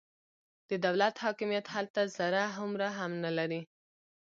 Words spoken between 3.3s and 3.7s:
لري.